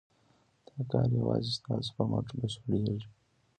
دا 0.73 0.81
کار 0.91 1.07
یوازې 1.19 1.51
ستاسو 1.59 1.89
په 1.97 2.03
مټ 2.09 2.27
بشپړېږي. 2.39 3.07